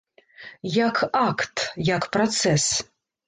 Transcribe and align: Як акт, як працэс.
Як 0.75 0.95
акт, 1.27 1.55
як 1.91 2.07
працэс. 2.17 2.65